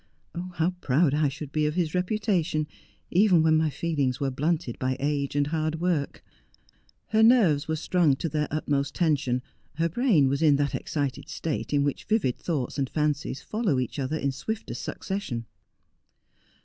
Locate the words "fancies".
12.89-13.43